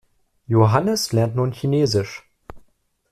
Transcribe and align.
Johannes 0.49 1.11
lernt 1.13 1.35
nun 1.35 1.51
Chinesisch. 1.51 2.27